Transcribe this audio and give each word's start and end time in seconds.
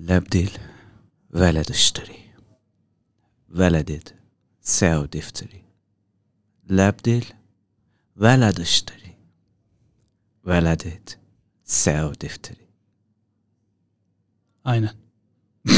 لبديل 0.00 0.50
ولد 1.34 1.70
اشتري 1.70 2.18
ولدت 3.54 4.14
ساو 4.62 5.04
دفتري 5.04 5.62
لبديل 6.70 7.24
ولد 8.16 8.60
اشتري 8.60 9.16
ولدت 10.44 11.18
ساو 11.64 12.12
دفتري 12.12 12.62
Aynen. 14.64 14.90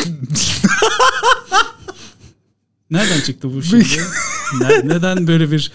Nereden 2.90 3.20
çıktı 3.20 3.54
bu 3.54 3.62
şimdi? 3.62 3.84
Ne- 4.60 4.88
neden 4.88 5.26
böyle 5.26 5.50
bir 5.50 5.72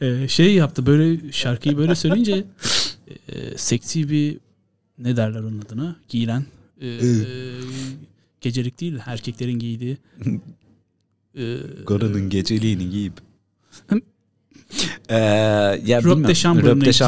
e, 0.00 0.28
şey 0.28 0.54
yaptı? 0.54 0.86
Böyle 0.86 1.32
şarkıyı 1.32 1.76
böyle 1.76 1.94
söyleyince 1.94 2.44
e, 3.28 3.58
seksi 3.58 4.10
bir 4.10 4.38
ne 4.98 5.16
derler 5.16 5.40
onun 5.40 5.58
adına? 5.60 5.96
Giyilen 6.08 6.44
e, 6.81 6.87
gecelik 8.41 8.79
değil 8.79 8.97
erkeklerin 9.05 9.59
giydiği 9.59 9.97
e, 11.37 11.57
geceliğini 12.29 12.89
giyip. 12.89 13.13
Ee, 15.09 15.15
ya 15.85 16.03
Rob 16.03 16.27
de 16.27 16.33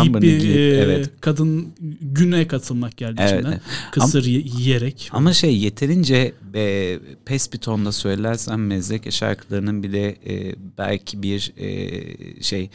giyip 0.01 0.21
bir 0.21 0.55
e, 0.55 0.77
evet. 0.77 1.09
kadın 1.21 1.67
güne 2.01 2.47
katılmak 2.47 2.97
geldi 2.97 3.15
Evet, 3.19 3.31
içimden. 3.33 3.51
evet. 3.51 3.61
Kısır 3.91 4.25
ye- 4.25 4.43
yiyerek. 4.57 5.09
Ama 5.13 5.33
şey 5.33 5.57
yeterince 5.57 6.33
e, 6.55 6.99
pes 7.25 7.53
bir 7.53 7.57
tonda 7.57 7.91
söylersen 7.91 8.59
Mezdeke 8.59 9.11
şarkılarının 9.11 9.83
bile 9.83 10.07
e, 10.27 10.55
belki 10.77 11.23
bir 11.23 11.53
e, 11.57 12.41
şey 12.43 12.69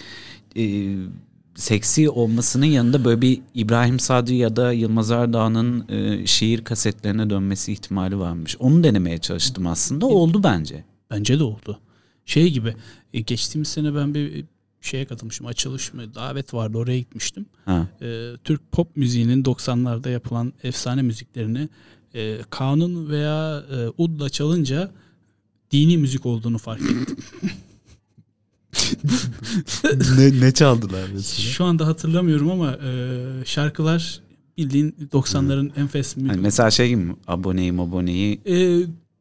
e, 0.56 0.62
seksi 1.54 2.10
olmasının 2.10 2.66
yanında 2.66 3.04
böyle 3.04 3.20
bir 3.20 3.40
İbrahim 3.54 4.00
Sadri 4.00 4.36
ya 4.36 4.56
da 4.56 4.72
Yılmaz 4.72 5.10
Erdoğan'ın 5.10 5.88
e, 5.88 6.26
şiir 6.26 6.64
kasetlerine 6.64 7.30
dönmesi 7.30 7.72
ihtimali 7.72 8.18
varmış. 8.18 8.56
Onu 8.58 8.84
denemeye 8.84 9.18
çalıştım 9.18 9.66
aslında. 9.66 10.06
Oldu 10.06 10.42
bence. 10.42 10.84
Bence 11.10 11.38
de 11.38 11.44
oldu. 11.44 11.80
Şey 12.26 12.50
gibi 12.50 12.74
e, 13.14 13.20
geçtiğimiz 13.20 13.68
sene 13.68 13.94
ben 13.94 14.14
bir 14.14 14.44
şeye 14.80 15.04
katılmıştım. 15.04 15.46
Açılış 15.46 15.94
mı 15.94 16.14
davet 16.14 16.54
vardı 16.54 16.78
oraya 16.78 16.98
gitmiştim. 16.98 17.46
Ha. 17.64 17.88
E, 18.02 18.30
Türk 18.44 18.72
pop 18.72 18.96
müziğinin 18.96 19.44
90'larda 19.44 20.10
yapılan 20.10 20.52
efsane 20.62 21.02
müziklerini 21.02 21.68
e, 22.14 22.38
kanun 22.50 23.08
veya 23.10 23.64
e, 23.70 23.88
udla 23.98 24.30
çalınca 24.30 24.90
dini 25.70 25.98
müzik 25.98 26.26
olduğunu 26.26 26.58
fark 26.58 26.82
ettim. 26.82 27.16
ne, 30.18 30.40
ne 30.40 30.52
çaldılar 30.52 31.02
mesela? 31.14 31.50
Şu 31.50 31.64
anda 31.64 31.86
hatırlamıyorum 31.86 32.50
ama 32.50 32.72
e, 32.72 33.20
şarkılar 33.44 34.20
bildiğin 34.58 34.94
90'ların 35.12 35.80
enfes 35.80 36.16
Hani 36.28 36.40
mesela 36.40 36.70
şey 36.70 36.88
gibi 36.88 37.00
mi? 37.04 37.16
aboneyi 37.26 37.72
aboneyi 37.72 38.40
E, 38.46 38.54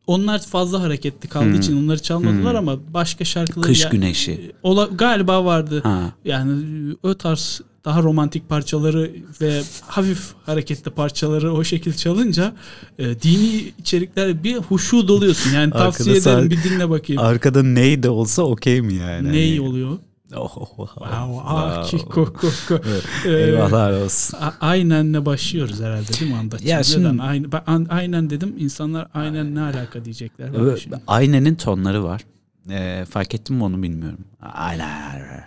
onlar 0.08 0.42
fazla 0.42 0.82
hareketli 0.82 1.30
kaldığı 1.30 1.46
Hmm. 1.46 1.60
için 1.60 1.84
onları 1.86 2.02
çalmadılar 2.02 2.52
Hmm. 2.60 2.70
ama 2.70 2.80
başka 2.94 3.26
şarkılar 3.26 3.68
kış 3.68 3.84
ya- 3.84 3.90
güneşi. 3.90 4.52
Ola, 4.64 4.86
galiba 4.86 5.46
vardı. 5.46 5.80
Ha. 5.84 6.14
Yani 6.26 6.64
o 7.04 7.14
tarz 7.14 7.62
daha 7.86 8.02
romantik 8.04 8.50
parçaları 8.50 9.12
ve 9.42 9.62
hafif 9.88 10.20
hareketli 10.46 10.92
parçaları 10.92 11.54
o 11.54 11.64
şekilde 11.64 11.96
çalınca 11.98 12.54
e, 13.00 13.22
dini 13.22 13.72
içerikler 13.80 14.44
bir 14.44 14.56
huşu 14.56 15.08
doluyorsun. 15.08 15.52
Yani 15.56 15.72
tavsiye 15.72 16.16
Arkada 16.18 16.32
ederim 16.38 16.50
bir 16.50 16.64
dinle 16.64 16.90
bakayım. 16.90 17.22
Arkada 17.22 17.64
ney 17.64 18.04
de 18.04 18.10
olsa 18.10 18.44
okey 18.44 18.82
mi 18.82 18.94
yani? 18.94 19.32
Ney 19.32 19.58
Hani- 19.58 19.68
oluyor? 19.70 19.98
Oh, 20.36 20.52
oh, 20.58 20.68
oh, 20.78 20.88
Wow, 20.88 21.42
ah, 21.46 21.84
wow. 21.86 21.98
ki, 21.98 22.06
ko, 22.06 22.26
ko, 22.34 22.48
ko. 22.68 22.80
Ee, 23.26 23.32
Eyvahlar 23.32 23.92
olsun. 23.92 24.38
a- 24.42 24.68
aynenle 24.68 25.26
başlıyoruz 25.26 25.82
herhalde 25.82 26.08
değil 26.20 26.32
mi 26.32 26.38
Andaç? 26.38 26.62
Ya 26.62 26.68
Neden? 26.78 26.82
şimdi- 26.82 27.52
ben 27.52 27.62
an- 27.68 27.88
aynen 27.90 28.30
dedim. 28.30 28.56
İnsanlar 28.58 29.08
aynen 29.14 29.56
ne 29.56 29.62
alaka 29.62 30.06
diyecekler. 30.06 30.50
Şimdi. 30.78 30.96
Aynenin 31.08 31.56
tonları 31.56 32.04
var. 32.04 32.22
Ee, 32.70 33.06
fark 33.10 33.36
ettin 33.36 33.56
mi 33.56 33.64
onu 33.64 33.84
bilmiyorum. 33.84 34.20
Aynen. 34.54 35.46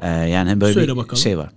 Ee, 0.00 0.08
yani 0.08 0.60
böyle 0.60 0.74
Söyle 0.74 0.92
bir 0.92 0.96
bakalım. 0.96 1.16
şey 1.16 1.38
var. 1.38 1.50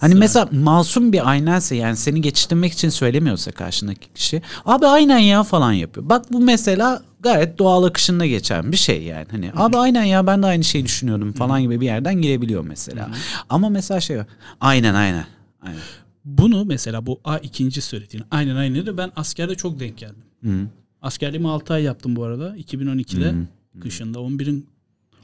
Hani 0.00 0.14
mesela 0.14 0.48
masum 0.52 1.12
bir 1.12 1.30
aynense 1.30 1.76
yani 1.76 1.96
seni 1.96 2.20
geçiştirmek 2.20 2.72
için 2.72 2.88
söylemiyorsa 2.88 3.50
karşındaki 3.50 4.08
kişi 4.14 4.42
abi 4.64 4.86
aynen 4.86 5.18
ya 5.18 5.42
falan 5.42 5.72
yapıyor. 5.72 6.08
Bak 6.08 6.32
bu 6.32 6.40
mesela 6.40 7.02
gayet 7.20 7.58
doğal 7.58 7.84
akışında 7.84 8.26
geçen 8.26 8.72
bir 8.72 8.76
şey 8.76 9.02
yani. 9.02 9.26
Hani 9.30 9.52
abi 9.54 9.76
aynen 9.76 10.04
ya 10.04 10.26
ben 10.26 10.42
de 10.42 10.46
aynı 10.46 10.64
şeyi 10.64 10.84
düşünüyordum 10.84 11.32
falan 11.32 11.62
gibi 11.62 11.80
bir 11.80 11.86
yerden 11.86 12.22
girebiliyor 12.22 12.62
mesela. 12.64 13.10
Ama 13.48 13.68
mesela 13.68 14.00
şey. 14.00 14.18
Aynen 14.60 14.94
aynen. 14.94 15.26
Aynen. 15.62 15.80
Bunu 16.24 16.64
mesela 16.64 17.06
bu 17.06 17.20
A 17.24 17.38
ikinci 17.38 17.80
söylediğin 17.80 18.24
aynen 18.30 18.56
aynen 18.56 18.86
de 18.86 18.96
ben 18.96 19.12
askerde 19.16 19.54
çok 19.54 19.80
denk 19.80 19.98
geldim. 19.98 20.22
Hı. 20.44 20.66
Askerliğimi 21.02 21.48
6 21.48 21.74
ay 21.74 21.82
yaptım 21.82 22.16
bu 22.16 22.24
arada. 22.24 22.56
2012'de 22.56 23.34
kışında 23.80 24.18
11'in 24.18 24.66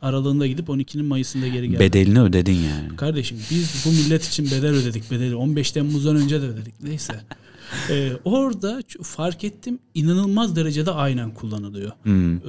aralığında 0.05 0.47
gidip 0.47 0.69
12'nin 0.69 1.05
Mayıs'ında 1.05 1.49
geri 1.49 1.67
geldim. 1.67 1.81
Bedelini 1.81 2.21
ödedin 2.21 2.53
yani. 2.53 2.97
Kardeşim 2.97 3.39
biz 3.51 3.85
bu 3.87 3.91
millet 3.91 4.25
için 4.25 4.47
bedel 4.47 4.71
ödedik 4.71 5.11
bedeli. 5.11 5.37
15 5.37 5.73
Temmuz'dan 5.73 6.17
önce 6.17 6.43
de 6.43 6.47
ödedik. 6.47 6.75
Neyse. 6.83 7.15
Ee, 7.91 8.13
orada 8.25 8.81
fark 9.03 9.45
ettim 9.45 9.79
inanılmaz 9.95 10.57
derecede 10.57 10.91
aynen 10.91 11.35
kullanılıyor. 11.35 11.93
Hı. 12.03 12.41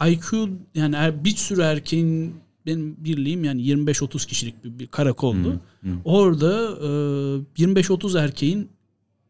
Ee, 0.00 0.12
IQ 0.12 0.48
yani 0.74 0.96
er, 0.96 1.24
bir 1.24 1.36
sürü 1.36 1.60
erkeğin 1.60 2.34
benim 2.66 3.04
birliğim 3.04 3.44
yani 3.44 3.62
25-30 3.62 4.26
kişilik 4.26 4.64
bir, 4.64 4.78
bir 4.78 4.86
karakoldu. 4.86 5.60
Orada 6.04 6.52
e, 7.56 7.62
25-30 7.62 8.24
erkeğin 8.24 8.68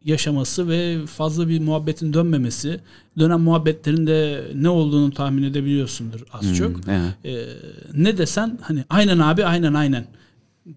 yaşaması 0.04 0.68
ve 0.68 1.06
fazla 1.06 1.48
bir 1.48 1.60
muhabbetin 1.60 2.12
dönmemesi, 2.12 2.80
dönen 3.18 3.40
muhabbetlerin 3.40 4.06
de 4.06 4.44
ne 4.54 4.68
olduğunu 4.68 5.10
tahmin 5.12 5.42
edebiliyorsundur 5.42 6.20
az 6.32 6.56
çok. 6.56 6.70
Evet. 6.88 7.14
Ee, 7.24 7.46
ne 7.94 8.18
desen 8.18 8.58
hani 8.62 8.84
aynen 8.90 9.18
abi 9.18 9.44
aynen 9.44 9.74
aynen 9.74 10.06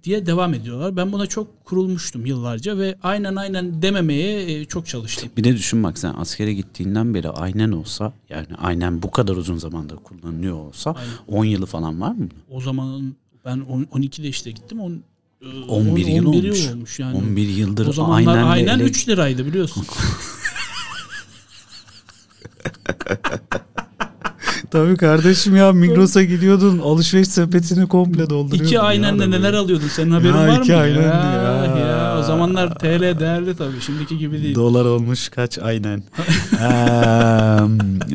diye 0.04 0.26
devam 0.26 0.54
ediyorlar. 0.54 0.96
Ben 0.96 1.12
buna 1.12 1.28
çok 1.28 1.66
kurulmuştum 1.66 2.26
yıllarca 2.26 2.78
ve 2.78 2.96
aynen 3.04 3.36
aynen 3.36 3.82
dememeye 3.82 4.60
e, 4.60 4.66
çok 4.66 4.88
çalıştım. 4.88 5.30
Bir 5.38 5.44
de 5.44 5.54
düşün 5.54 5.84
bak 5.84 5.98
sen 5.98 6.14
askere 6.18 6.54
gittiğinden 6.54 7.14
beri 7.14 7.30
aynen 7.30 7.72
olsa 7.72 8.14
yani 8.30 8.48
aynen 8.58 9.02
bu 9.02 9.12
kadar 9.12 9.36
uzun 9.36 9.58
zamandır 9.58 9.96
kullanılıyor 9.96 10.56
olsa 10.56 10.96
Aynen. 11.28 11.40
10 11.40 11.46
yılı 11.46 11.66
falan 11.66 12.02
var 12.02 12.12
mı? 12.12 12.28
O 12.52 12.62
zaman 12.62 13.16
ben 13.46 13.60
on- 13.60 13.84
12'de 13.84 14.28
işte 14.28 14.52
gittim. 14.52 14.80
On, 15.46 15.86
e, 15.86 15.90
11 15.90 16.06
on- 16.06 16.10
yıl 16.10 16.26
11 16.26 16.44
olmuş. 16.50 16.68
olmuş 16.68 17.00
yani. 17.00 17.18
11 17.18 17.48
yıldır 17.48 17.88
o 17.88 17.94
zamanlar 17.94 18.38
aynen 18.38 18.48
aynen, 18.48 18.80
ele- 18.80 18.84
3 18.84 19.08
liraydı 19.10 19.46
biliyorsun. 19.46 19.86
Tabii 24.72 24.98
kardeşim 24.98 25.56
ya 25.56 25.72
Migros'a 25.72 26.24
gidiyordun 26.24 26.80
alışveriş 26.80 27.28
sepetini 27.28 27.88
komple 27.88 28.30
dolduruyordun. 28.30 28.66
İki 28.68 28.80
aynenle 28.80 29.32
neler 29.32 29.54
alıyordun? 29.54 29.88
Senin 29.88 30.12
haberin 30.12 30.34
Ya, 30.34 30.40
var 30.48 30.48
mı? 30.58 30.64
iki 30.64 30.76
aynen 30.76 31.02
ya, 31.02 31.55
zamanlar 32.26 32.76
TL 32.76 33.20
değerli 33.20 33.58
tabii. 33.58 33.82
Şimdiki 33.82 34.18
gibi 34.18 34.44
değil. 34.44 34.56
Dolar 34.56 34.86
olmuş 34.86 35.30
kaç 35.30 35.60
aynen. 35.60 36.04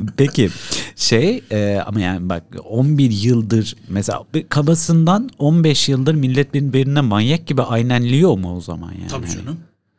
Peki 0.16 0.50
şey 0.96 1.42
e, 1.52 1.80
ama 1.86 2.00
yani 2.00 2.28
bak 2.28 2.42
11 2.68 3.10
yıldır 3.10 3.76
mesela 3.88 4.22
kabasından 4.48 5.30
15 5.38 5.88
yıldır 5.88 6.14
millet 6.14 6.54
birbirine 6.54 7.00
manyak 7.00 7.46
gibi 7.46 7.62
aynenliyor 7.62 8.38
mu 8.38 8.56
o 8.56 8.60
zaman 8.60 8.92
yani? 8.92 9.08
Tabii 9.08 9.26
Hani- 9.26 9.36
canım. 9.36 9.58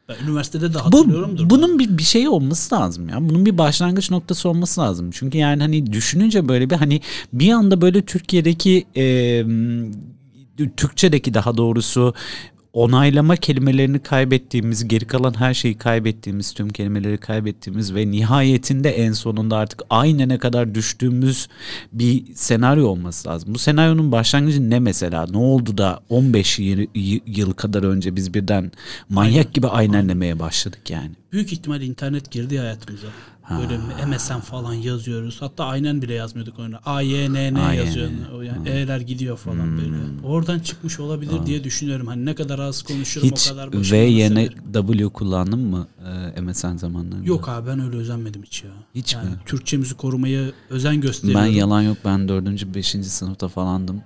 Ben 0.10 0.26
üniversitede 0.28 0.70
de 0.70 0.74
Bu, 0.74 0.80
hatırlıyorumdur. 0.80 1.50
bunun 1.50 1.80
bir, 1.80 1.98
bir 1.98 2.04
şey 2.04 2.28
olması 2.28 2.76
lazım 2.76 3.10
ya. 3.10 3.30
Bunun 3.30 3.46
bir 3.46 3.58
başlangıç 3.58 4.12
noktası 4.12 4.50
olması 4.50 4.82
lazım. 4.82 5.12
Çünkü 5.12 5.38
yani 5.38 5.62
hani 5.62 5.94
düşününce 5.94 6.48
böyle 6.48 6.70
bir 6.70 6.76
hani 6.76 7.02
bir 7.34 7.52
anda 7.52 7.82
böyle 7.82 8.02
Türkiye'deki 8.02 8.86
e, 8.96 9.44
Türkçedeki 10.78 11.34
daha 11.34 11.58
doğrusu 11.58 12.14
onaylama 12.74 13.36
kelimelerini 13.36 14.00
kaybettiğimiz, 14.00 14.88
geri 14.88 15.08
kalan 15.08 15.40
her 15.40 15.54
şeyi 15.54 15.78
kaybettiğimiz, 15.78 16.54
tüm 16.54 16.70
kelimeleri 16.70 17.18
kaybettiğimiz 17.18 17.96
ve 17.96 18.12
nihayetinde 18.12 18.90
en 18.90 19.12
sonunda 19.12 19.58
artık 19.58 19.82
aynene 19.90 20.38
kadar 20.38 20.76
düştüğümüz 20.76 21.48
bir 21.94 22.36
senaryo 22.36 22.88
olması 22.88 23.30
lazım. 23.30 23.54
Bu 23.54 23.60
senaryonun 23.60 24.12
başlangıcı 24.12 24.70
ne 24.70 24.80
mesela? 24.80 25.28
Ne 25.32 25.38
oldu 25.38 25.78
da 25.78 26.00
15 26.10 26.60
yıl, 26.60 26.86
yıl 27.26 27.54
kadar 27.54 27.84
önce 27.84 28.16
biz 28.16 28.34
birden 28.34 28.72
manyak 29.10 29.54
gibi 29.54 29.68
aynenlemeye 29.68 30.40
başladık 30.40 30.90
yani? 30.90 31.12
Büyük 31.32 31.54
ihtimal 31.54 31.82
internet 31.82 32.32
girdi 32.32 32.58
hayatımıza. 32.58 33.08
Böyle 33.50 33.78
MSN 34.06 34.40
falan 34.40 34.74
yazıyoruz. 34.74 35.42
Hatta 35.42 35.66
aynen 35.66 36.02
bile 36.02 36.14
yazmıyorduk 36.14 36.60
onu. 36.60 36.76
A, 36.86 37.02
Y, 37.02 37.34
N, 37.34 37.54
N 37.54 37.60
AYN. 37.60 37.86
yazıyor. 37.86 38.10
O 38.36 38.42
Yani 38.42 38.70
E'ler 38.70 39.00
gidiyor 39.00 39.38
falan 39.38 39.78
böyle. 39.78 39.96
Oradan 40.24 40.60
çıkmış 40.60 41.00
olabilir 41.00 41.46
diye 41.46 41.64
düşünüyorum. 41.64 42.08
Hani 42.08 42.26
ne 42.26 42.36
kadar 42.36 42.60
az 42.60 42.82
konuşurum 42.82 43.28
Hiç 43.28 43.48
o 43.48 43.50
kadar 43.50 43.74
V 43.74 43.80
başıma 43.80 43.98
yerine. 43.98 44.50
W 44.74 45.08
kullandın 45.10 45.60
mı 45.60 45.88
e, 46.36 46.42
MSN 46.42 46.78
zamanlarında? 46.78 47.26
Yok 47.26 47.50
abi 47.50 47.68
ben 47.68 47.80
öyle 47.80 47.98
özenmedim 47.98 48.44
hiç 48.44 48.64
ya. 48.64 48.72
Hiç 48.96 49.14
yani 49.14 49.30
mi? 49.30 49.36
Türkçemizi 49.46 49.96
korumaya 49.96 50.44
özen 50.70 51.02
gösteriyorum. 51.02 51.46
Ben 51.46 51.52
yalan 51.52 51.82
yok 51.82 51.98
ben 52.06 52.28
dördüncü 52.28 52.74
beşinci 52.74 53.10
sınıfta 53.10 53.48
falandım. 53.48 54.02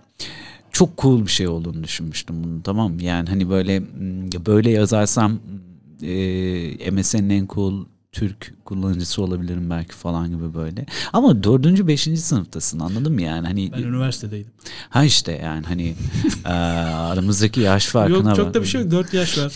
Çok 0.72 0.98
cool 0.98 1.22
bir 1.22 1.32
şey 1.32 1.48
olduğunu 1.48 1.84
düşünmüştüm 1.84 2.44
bunu 2.44 2.64
tamam 2.64 2.94
mı? 2.94 3.04
Yani 3.04 3.30
hani 3.30 3.50
böyle 3.50 3.84
böyle 4.46 4.72
yazarsam 4.72 5.40
e, 6.02 6.92
MSN'in 6.92 7.30
en 7.30 7.48
cool 7.48 7.86
Türk 8.16 8.54
kullanıcısı 8.66 9.22
olabilirim 9.22 9.70
belki 9.70 9.94
falan 9.96 10.30
gibi 10.32 10.54
böyle. 10.54 10.86
Ama 11.14 11.44
dördüncü, 11.44 11.88
beşinci 11.88 12.22
sınıftasın 12.22 12.80
anladın 12.80 13.14
mı 13.14 13.22
yani? 13.22 13.48
Hani 13.48 13.72
Ben 13.72 13.78
üniversitedeydim. 13.84 14.52
ha 14.90 15.04
işte 15.04 15.32
yani 15.32 15.66
hani 15.66 15.96
e, 16.46 16.50
aramızdaki 16.50 17.60
yaş 17.62 17.86
farkına 17.86 18.30
Yok 18.30 18.36
çok 18.36 18.54
da 18.54 18.62
bir 18.62 18.68
şey 18.68 18.82
yok. 18.82 18.92
4 18.92 19.14
yaş 19.14 19.38
var. 19.38 19.54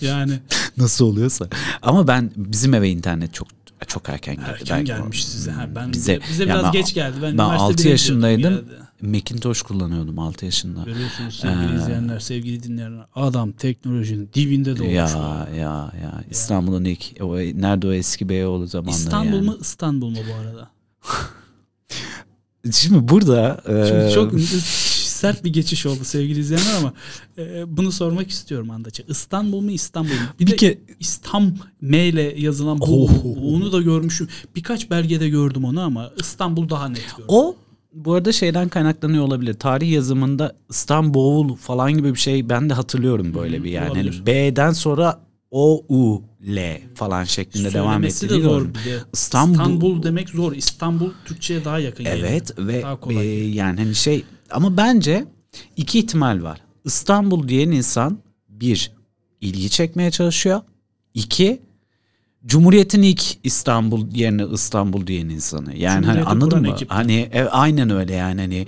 Yani 0.00 0.32
Nasıl 0.76 1.04
oluyorsa. 1.04 1.48
Ama 1.82 2.08
ben 2.08 2.30
bizim 2.36 2.74
eve 2.74 2.90
internet 2.90 3.34
çok 3.34 3.48
çok 3.86 4.08
erken 4.08 4.36
geldi. 4.36 4.48
erken 4.50 4.84
gelmiş 4.84 5.24
size. 5.24 5.50
Ha, 5.50 5.68
ben 5.74 5.92
Bize- 5.92 6.20
bize, 6.30 6.44
biraz 6.46 6.64
ben- 6.64 6.72
geç 6.72 6.94
geldi. 6.94 7.16
Ben, 7.16 7.22
ben 7.22 7.44
üniversite 7.44 7.62
6 7.62 7.74
birinci 7.74 7.88
yaşındaydım. 7.88 8.54
geldi. 8.54 8.64
Macintosh 9.02 9.62
kullanıyordum 9.62 10.18
6 10.18 10.44
yaşında. 10.44 10.82
Görüyorsunuz 10.84 11.34
sevgili 11.34 11.72
Ee, 11.72 11.76
izleyenler, 11.76 12.20
sevgili 12.20 12.62
dinleyenler. 12.62 13.06
Adam 13.14 13.52
teknolojinin 13.52 14.28
dibinde 14.34 14.78
doğmuş. 14.78 14.92
Ya 14.92 15.48
ya 15.56 15.92
ya 16.02 16.24
İstanbul'un 16.30 16.84
ilk 16.84 17.02
o, 17.20 17.36
nerede 17.36 17.86
o 17.88 17.92
eski 17.92 18.28
Beyoğlu 18.28 18.66
zamanları 18.66 18.96
İstanbul 19.00 19.32
yani. 19.36 19.46
mu 19.46 19.56
İstanbul 19.60 20.10
mu 20.10 20.18
bu 20.30 20.34
arada? 20.34 20.70
Şimdi 22.72 23.08
burada 23.08 23.62
Şimdi 23.66 24.04
e, 24.04 24.10
çok 24.14 24.40
sert 24.40 25.44
bir 25.44 25.52
geçiş 25.52 25.86
oldu 25.86 26.04
sevgili 26.04 26.40
izleyenler 26.40 26.74
ama 26.78 26.92
e, 27.38 27.76
bunu 27.76 27.92
sormak 27.92 28.30
istiyorum 28.30 28.70
Andaç'a. 28.70 29.02
İstanbul 29.08 29.60
mu 29.60 29.70
İstanbul 29.70 30.10
mu? 30.10 30.16
Bir, 30.40 30.46
bir 30.46 30.50
de 30.52 30.56
ke 30.56 30.78
İstam 31.00 31.54
M 31.80 32.06
ile 32.08 32.40
yazılan 32.40 32.78
bu 32.80 33.04
Oh. 33.04 33.10
onu 33.42 33.72
da 33.72 33.80
görmüşüm. 33.82 34.28
Birkaç 34.56 34.90
belgede 34.90 35.28
gördüm 35.28 35.64
onu 35.64 35.80
ama 35.80 36.10
İstanbul 36.20 36.68
daha 36.68 36.88
net 36.88 37.10
gördüm. 37.10 37.24
o 37.28 37.56
bu 37.92 38.14
arada 38.14 38.32
şeyden 38.32 38.68
kaynaklanıyor 38.68 39.24
olabilir. 39.24 39.54
Tarih 39.54 39.90
yazımında 39.90 40.56
İstanbul 40.70 41.56
falan 41.56 41.92
gibi 41.92 42.14
bir 42.14 42.18
şey 42.18 42.48
ben 42.48 42.70
de 42.70 42.74
hatırlıyorum 42.74 43.34
böyle 43.34 43.64
bir 43.64 43.70
yani. 43.70 43.96
Hani 43.96 44.26
B'den 44.26 44.72
sonra 44.72 45.20
O 45.50 45.84
U 45.88 46.22
L 46.48 46.80
falan 46.94 47.24
şeklinde 47.24 47.72
devam 47.72 48.02
de 48.02 48.06
ettiğini 48.06 48.42
zor 48.42 48.64
de. 48.64 48.68
İstanbul- 49.12 49.52
İstanbul, 49.52 50.02
demek 50.02 50.28
zor. 50.28 50.52
İstanbul 50.52 51.10
Türkçe'ye 51.24 51.64
daha 51.64 51.78
yakın. 51.78 52.04
Evet 52.04 52.58
ve 52.58 52.82
Daha 52.82 53.00
kolay 53.00 53.26
e, 53.26 53.48
yani 53.48 53.80
hani 53.80 53.94
şey 53.94 54.24
ama 54.50 54.76
bence 54.76 55.24
iki 55.76 55.98
ihtimal 55.98 56.42
var. 56.42 56.60
İstanbul 56.84 57.48
diyen 57.48 57.70
insan 57.70 58.18
bir 58.48 58.92
ilgi 59.40 59.70
çekmeye 59.70 60.10
çalışıyor. 60.10 60.60
İki 61.14 61.60
Cumhuriyet'in 62.46 63.02
ilk 63.02 63.22
İstanbul 63.44 64.14
yerine 64.14 64.44
İstanbul 64.52 65.06
diyen 65.06 65.28
insanı. 65.28 65.76
Yani 65.76 66.06
hani 66.06 66.22
anladın 66.22 66.60
mı? 66.60 66.68
ekip. 66.68 66.90
Hani 66.90 67.28
e, 67.32 67.42
aynen 67.42 67.90
öyle 67.90 68.14
yani 68.14 68.40
hani 68.40 68.66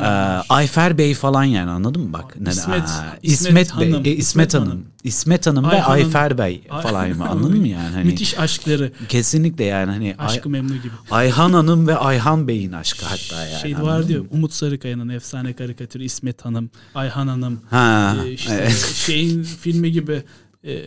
e. 0.00 0.06
Ayfer 0.48 0.98
Bey 0.98 1.14
falan 1.14 1.44
yani 1.44 1.70
anladın 1.70 2.02
mı 2.02 2.12
bak? 2.12 2.36
İsmet- 2.46 2.82
Aa, 2.82 3.18
İsmet 3.22 3.66
İsmet, 3.66 3.80
Bey, 3.80 3.90
Hanım, 3.90 4.04
e, 4.04 4.08
İsmet 4.08 4.18
İsmet 4.18 4.54
Hanım, 4.54 4.68
Hanım. 4.68 4.84
İsmet 5.04 5.46
Hanım 5.46 5.70
ve. 5.70 5.82
Ayfer 5.82 6.38
Bey 6.38 6.62
falan 6.82 7.08
mı? 7.10 7.24
Anladın 7.28 7.58
mı 7.58 7.68
yani? 7.68 7.94
Hani 7.94 8.04
Müthiş 8.04 8.38
aşkları. 8.38 8.92
kesinlikle 9.08 9.64
yani 9.64 9.90
hani 9.90 10.14
Aşkı 10.18 10.50
memnu 10.50 10.74
gibi. 10.76 10.92
Ayhan 11.10 11.52
Hanım 11.52 11.86
ve 11.86 11.96
Ayhan 11.96 12.48
Bey'in 12.48 12.72
aşkı 12.72 13.06
hatta 13.06 13.46
yani. 13.46 13.60
şey 13.60 13.82
var 13.82 14.08
diyor? 14.08 14.24
Umut 14.30 14.52
Sarıkaya'nın 14.52 15.08
efsane 15.08 15.52
karikatürü 15.52 16.04
İsmet 16.04 16.44
Hanım, 16.44 16.70
Ayhan 16.94 17.28
Hanım. 17.28 17.60
Ha. 17.70 18.16
Ee, 18.24 18.30
işte 18.30 18.54
evet. 18.60 18.92
şeyin 18.94 19.42
filmi 19.42 19.92
gibi 19.92 20.22
e, 20.66 20.84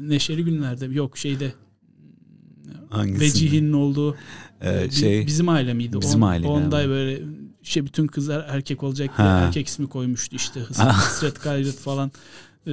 Neşeli 0.00 0.44
Günler'de 0.44 0.86
yok 0.86 1.18
şeyde 1.18 1.52
Hangisi? 2.90 3.20
Vecihi'nin 3.20 3.72
olduğu 3.72 4.16
Ee, 4.60 4.90
şey 4.90 5.26
bizim 5.26 5.48
aile 5.48 5.74
miydi? 5.74 5.96
Bizim 6.00 6.22
On- 6.22 6.28
aile 6.28 6.46
Onda 6.46 6.76
galiba. 6.76 6.90
böyle 6.92 7.22
şey 7.62 7.84
bütün 7.86 8.06
kızlar 8.06 8.44
erkek 8.48 8.82
olacak 8.82 9.18
diye 9.18 9.28
erkek 9.28 9.66
ismi 9.66 9.88
koymuştu 9.88 10.36
işte 10.36 10.60
Hısret, 10.60 11.42
Gayret 11.42 11.78
falan. 11.78 12.12
Ee, 12.66 12.70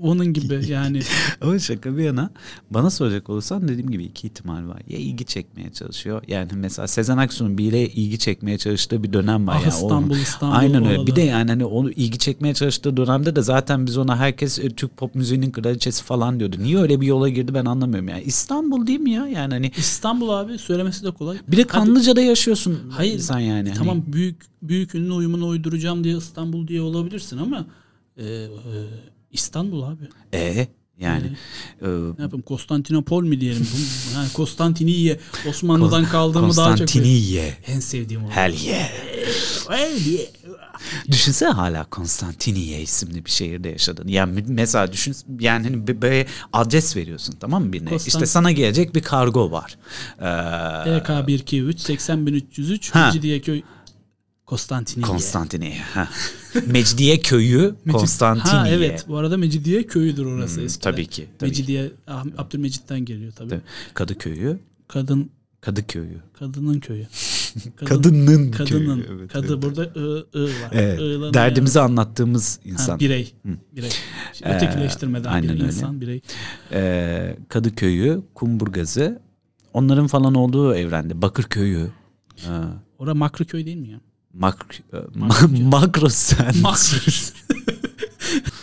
onun 0.00 0.32
gibi 0.32 0.60
yani 0.68 1.00
ama 1.40 1.58
şaka 1.58 1.96
bir 1.96 2.02
yana 2.04 2.30
bana 2.70 2.90
soracak 2.90 3.30
olursan 3.30 3.68
dediğim 3.68 3.90
gibi 3.90 4.04
iki 4.04 4.26
ihtimal 4.26 4.68
var. 4.68 4.82
Ya 4.88 4.98
ilgi 4.98 5.24
çekmeye 5.24 5.72
çalışıyor. 5.72 6.22
Yani 6.28 6.48
mesela 6.54 6.88
Sezen 6.88 7.16
Aksu'nun 7.18 7.58
biriyle 7.58 7.88
ilgi 7.88 8.18
çekmeye 8.18 8.58
çalıştığı 8.58 9.02
bir 9.02 9.12
dönem 9.12 9.46
var. 9.46 9.54
ah 9.58 9.60
yani. 9.62 9.68
İstanbul 9.68 10.10
Onun- 10.14 10.20
İstanbul. 10.22 10.56
Aynen 10.56 10.86
öyle. 10.86 11.06
Bir 11.06 11.16
de 11.16 11.20
yani 11.22 11.50
hani 11.50 11.64
onu 11.64 11.90
ilgi 11.90 12.18
çekmeye 12.18 12.54
çalıştığı 12.54 12.96
dönemde 12.96 13.36
de 13.36 13.42
zaten 13.42 13.86
biz 13.86 13.98
ona 13.98 14.16
herkes 14.16 14.58
e, 14.58 14.68
Türk 14.70 14.96
pop 14.96 15.14
müziğinin 15.14 15.50
kraliçesi 15.50 16.04
falan 16.04 16.40
diyordu. 16.40 16.56
Niye 16.60 16.78
öyle 16.78 17.00
bir 17.00 17.06
yola 17.06 17.28
girdi 17.28 17.54
ben 17.54 17.64
anlamıyorum 17.64 18.08
yani. 18.08 18.22
İstanbul 18.22 18.86
değil 18.86 19.00
mi 19.00 19.10
ya? 19.10 19.26
Yani 19.28 19.54
hani 19.54 19.72
İstanbul 19.76 20.28
abi 20.28 20.58
söylemesi 20.58 21.04
de 21.04 21.10
kolay. 21.10 21.36
bir 21.48 21.56
de 21.56 21.62
Hadi- 21.62 21.68
Kanlıca'da 21.72 22.20
yaşıyorsun. 22.20 22.78
Hayır, 22.90 23.18
sen 23.18 23.38
yani. 23.38 23.68
Hani- 23.68 23.78
Tamam 23.78 24.02
büyük 24.06 24.36
büyük 24.62 24.94
ünlü 24.94 25.12
uyumunu 25.12 25.46
uyduracağım 25.48 26.04
diye 26.04 26.16
İstanbul 26.16 26.68
diye 26.68 26.80
olabilirsin 26.82 27.38
ama 27.38 27.66
e, 28.16 28.24
e, 28.24 28.46
İstanbul 29.32 29.82
abi. 29.82 30.08
E 30.34 30.66
yani 31.00 31.26
e, 31.82 31.86
Ne 31.88 32.22
yapayım 32.22 32.42
Konstantinopol 32.42 33.22
mi 33.24 33.40
diyelim? 33.40 33.66
Yani 34.14 34.28
Konstantiniye 34.32 35.20
Osmanlı'dan 35.48 36.04
kaldığımı 36.04 36.56
daha 36.56 36.68
çok 36.68 36.78
Konstantiniye. 36.78 37.56
en 37.66 37.80
sevdiğim 37.80 38.24
o. 38.24 38.30
Hell 38.30 38.54
yeah. 38.54 38.88
Hell 39.70 40.06
yeah. 40.06 40.26
Düşünsene 41.08 41.48
hala 41.50 41.84
Konstantiniye 41.84 42.80
isimli 42.82 43.24
bir 43.24 43.30
şehirde 43.30 43.68
yaşadın. 43.68 44.08
Yani 44.08 44.44
mesela 44.48 44.92
düşün 44.92 45.16
yani 45.40 45.64
hani 45.64 45.86
bir- 45.86 46.02
böyle 46.02 46.26
adres 46.52 46.96
veriyorsun 46.96 47.34
tamam 47.40 47.64
mı 47.64 47.72
birine? 47.72 47.88
Konstant- 47.90 48.08
İşte 48.08 48.26
sana 48.26 48.52
gelecek 48.52 48.94
bir 48.94 49.02
kargo 49.02 49.50
var. 49.50 49.78
Ee, 50.18 50.90
DK 51.00 51.28
123 51.28 51.80
80303 51.80 52.90
Ha. 52.94 53.06
Mecidiyeköy 53.06 53.62
Konstantiniye. 54.56 55.06
Konstantiniye. 55.06 55.78
ha. 55.94 56.08
Mecidiye 56.66 57.20
köyü 57.20 57.74
Mecid- 57.86 57.92
Konstantiniye. 57.92 58.60
Ha 58.60 58.68
evet 58.68 59.04
bu 59.08 59.16
arada 59.16 59.36
Mecidiye 59.36 59.86
köyüdür 59.86 60.26
orası 60.26 60.56
Hmm, 60.60 60.66
eskiden. 60.66 60.92
tabii 60.92 61.06
ki, 61.06 61.28
tabii 61.38 61.50
Mecidiye 61.50 61.90
Ah- 62.06 62.24
Abdülmecit'ten 62.38 63.04
geliyor 63.04 63.32
tabii. 63.32 63.48
Tabii. 63.50 63.60
Kadıköy'ü. 63.94 64.58
Kadın 64.88 65.30
Kadıköy'ü. 65.60 66.20
kadının 66.38 66.80
köyü. 66.80 67.06
Kadın- 67.76 67.86
Kadının 67.86 68.50
kadının 68.50 69.02
köyü. 69.02 69.18
Evet, 69.18 69.32
kadı 69.32 69.46
evet. 69.52 69.62
burada 69.62 69.82
ı, 69.82 70.26
ı 70.34 70.44
var. 70.44 70.70
Evet, 70.72 71.00
I'la 71.00 71.34
derdimizi 71.34 71.80
anlattığımız 71.80 72.58
yani- 72.64 72.72
insan. 72.72 72.92
ha, 72.92 73.00
birey. 73.00 73.32
Hı. 73.46 73.48
Birey. 73.76 73.90
Ee, 74.42 74.56
ötekileştirmeden 74.56 75.28
aynen 75.32 75.48
bir 75.48 75.52
öyle. 75.54 75.64
insan 75.64 76.00
birey. 76.00 76.20
Ee, 76.72 77.36
Kadıköy'ü, 77.48 78.22
Kumburgaz'ı, 78.34 79.22
onların 79.72 80.06
falan 80.06 80.34
olduğu 80.34 80.74
evrende. 80.74 81.22
Bakırköy'ü. 81.22 81.88
Ee, 82.38 82.48
Ora 82.98 83.14
Makroköy 83.14 83.66
değil 83.66 83.76
mi 83.76 83.88
ya? 83.88 84.00
Mak, 84.34 84.66
ma- 84.92 85.62
makro 85.70 86.08
sen. 86.08 86.52
Makros. 86.62 87.32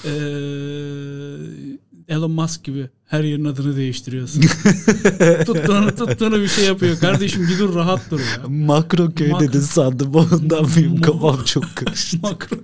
Eee, 0.06 1.78
Elon 2.08 2.32
Musk 2.32 2.64
gibi 2.64 2.90
her 3.06 3.24
yerin 3.24 3.46
adını 3.46 3.76
değiştiriyorsun. 3.76 4.42
tuttuğunu 5.46 5.96
tuttuğunu 5.96 6.42
bir 6.42 6.48
şey 6.48 6.66
yapıyor. 6.66 7.00
Kardeşim 7.00 7.48
bir 7.48 7.60
dur 7.60 7.76
rahat 7.76 8.02
dur 8.12 8.20
ya. 8.20 8.48
Makro 8.48 9.12
köy 9.12 9.30
Mak- 9.32 9.40
dedin 9.40 9.60
sandım 9.60 10.16
ondan 10.16 10.68
benim 10.78 11.02
kafam 11.02 11.44
çok 11.44 11.76
karıştı. 11.76 12.18
Makro 12.22 12.58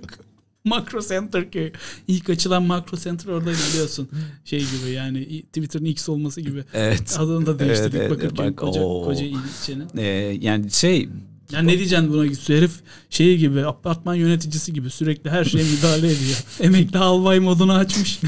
Makro 0.64 1.00
Center 1.00 1.50
köy. 1.50 1.72
İlk 2.08 2.30
açılan 2.30 2.62
Makro 2.62 2.96
Center 2.96 3.32
orada 3.32 3.50
biliyorsun. 3.50 4.08
Şey 4.44 4.58
gibi 4.60 4.90
yani 4.90 5.42
Twitter'ın 5.42 5.84
X 5.84 6.08
olması 6.08 6.40
gibi. 6.40 6.64
evet. 6.74 7.16
Adını 7.18 7.46
da 7.46 7.58
değiştirdik 7.58 7.94
Evet, 7.94 8.10
evet, 8.10 8.10
Bakırköy 8.24 8.46
bak, 8.48 8.56
koca, 8.56 8.80
oo. 8.80 9.04
koca 9.04 9.24
ilçenin. 9.24 9.88
Ee, 9.96 10.02
yani 10.40 10.70
şey 10.70 11.08
Ya 11.52 11.62
ne 11.62 11.78
diyeceksin 11.78 12.12
buna? 12.12 12.24
Herif 12.24 12.70
şeyi 13.10 13.38
gibi 13.38 13.66
apartman 13.66 14.14
yöneticisi 14.14 14.72
gibi 14.72 14.90
sürekli 14.90 15.30
her 15.30 15.44
şeye 15.44 15.64
müdahale 15.64 16.06
ediyor. 16.06 16.36
Emekli 16.60 16.98
albay 16.98 17.40
modunu 17.40 17.72
açmış. 17.72 18.20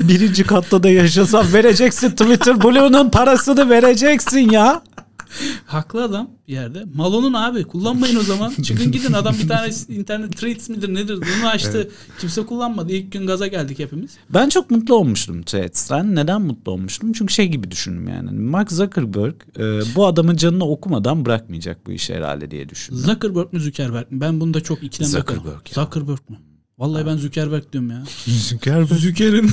birinci 0.00 0.44
katta 0.44 0.82
da 0.82 0.90
yaşasan 0.90 1.52
vereceksin 1.52 2.10
Twitter 2.10 2.62
Blue'nun 2.62 3.10
parasını 3.10 3.70
vereceksin 3.70 4.50
ya. 4.50 4.82
Haklı 5.66 6.04
adam 6.04 6.30
bir 6.48 6.52
yerde. 6.52 6.84
Malonun 6.94 7.32
abi 7.32 7.64
kullanmayın 7.64 8.16
o 8.16 8.22
zaman. 8.22 8.52
Çıkın 8.62 8.92
gidin 8.92 9.12
adam 9.12 9.34
bir 9.42 9.48
tane 9.48 9.72
internet 9.88 10.36
threads 10.36 10.68
midir 10.68 10.94
nedir 10.94 11.16
bunu 11.16 11.48
açtı. 11.48 11.90
Kimse 12.18 12.46
kullanmadı. 12.46 12.92
İlk 12.92 13.12
gün 13.12 13.26
gaza 13.26 13.46
geldik 13.46 13.78
hepimiz. 13.78 14.10
Ben 14.30 14.48
çok 14.48 14.70
mutlu 14.70 14.94
olmuştum 14.94 15.42
Threads'ten. 15.42 16.14
Neden 16.16 16.42
mutlu 16.42 16.72
olmuştum? 16.72 17.12
Çünkü 17.12 17.34
şey 17.34 17.48
gibi 17.48 17.70
düşündüm 17.70 18.08
yani. 18.08 18.30
Mark 18.30 18.72
Zuckerberg 18.72 19.34
e, 19.58 19.62
bu 19.96 20.06
adamın 20.06 20.36
canını 20.36 20.64
okumadan 20.64 21.24
bırakmayacak 21.24 21.86
bu 21.86 21.92
işi 21.92 22.14
herhalde 22.14 22.50
diye 22.50 22.68
düşündüm. 22.68 23.00
Zuckerberg 23.00 23.52
mü 23.52 23.60
Zuckerberg 23.60 24.10
mi? 24.10 24.20
Ben 24.20 24.40
bunda 24.40 24.60
çok 24.60 24.82
ikilem 24.82 25.10
Zuckerberg 25.10 25.36
yaparım. 25.36 25.60
ya. 25.76 25.84
Zuckerberg 25.84 26.30
mi? 26.30 26.38
Vallahi 26.78 27.06
ben 27.06 27.16
Zuckerberg 27.16 27.72
diyorum 27.72 27.90
ya. 27.90 28.04
Zuckerberg. 28.26 28.98
Zucker'in 28.98 29.50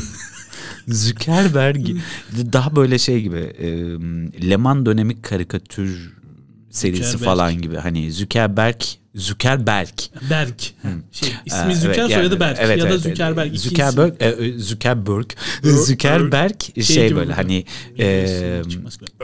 Zuckerberg 0.87 1.87
daha 2.53 2.75
böyle 2.75 2.99
şey 2.99 3.21
gibi 3.21 3.37
e, 3.37 3.67
Leman 4.49 4.85
dönemi 4.85 5.21
karikatür 5.21 6.13
serisi 6.69 7.03
Zuckerberg. 7.03 7.25
falan 7.25 7.61
gibi. 7.61 7.75
Hani 7.77 8.11
Zuckerberg 8.11 8.81
Zuckerberg. 9.17 9.89
Berk. 10.29 10.61
Şey, 11.11 11.29
ismi 11.45 11.75
Zucker 11.75 11.89
evet, 11.89 11.97
yani- 11.97 12.13
soyadı 12.13 12.39
Berk 12.39 12.57
evet, 12.61 12.77
ya 12.77 12.83
da 12.85 12.89
evet, 12.89 13.01
Zuckerberg. 13.01 13.47
evet. 13.47 13.59
Zuckerberg, 13.59 14.13
e, 14.19 14.25
e, 14.27 14.59
Zuckerberg, 14.59 15.25
Zuckerberg 15.63 16.61
şey, 16.83 17.07
gibi 17.07 17.15
böyle 17.15 17.33
hani 17.33 17.65
e, 17.99 18.61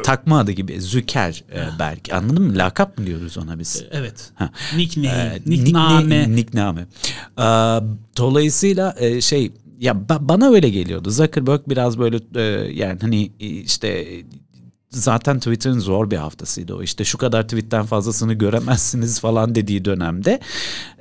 takma 0.03 0.39
adı 0.39 0.51
gibi 0.51 0.81
Zuckerberg. 0.81 1.99
Anladın 2.11 2.43
mı? 2.43 2.57
Lakap 2.57 2.97
mı 2.97 3.05
diyoruz 3.05 3.37
ona 3.37 3.59
biz? 3.59 3.83
Evet. 3.91 4.31
Ha. 4.35 4.49
Nickname. 4.75 5.39
Nickname. 5.45 6.15
nickna- 6.15 6.35
Nickname. 6.35 6.81
Ee, 6.81 7.43
dolayısıyla 8.17 8.95
e, 8.99 9.21
şey 9.21 9.51
ya 9.83 9.93
ba- 9.93 10.29
bana 10.29 10.49
öyle 10.49 10.69
geliyordu. 10.69 11.09
Zuckerberg 11.11 11.61
biraz 11.67 11.99
böyle 11.99 12.19
e, 12.35 12.41
yani 12.73 12.99
hani 13.01 13.31
e, 13.39 13.45
işte 13.45 14.07
zaten 14.89 15.37
Twitter'ın 15.37 15.79
zor 15.79 16.11
bir 16.11 16.17
haftasıydı 16.17 16.75
o. 16.75 16.83
İşte 16.83 17.03
şu 17.03 17.17
kadar 17.17 17.43
tweetten 17.43 17.85
fazlasını 17.85 18.33
göremezsiniz 18.33 19.19
falan 19.19 19.55
dediği 19.55 19.85
dönemde 19.85 20.39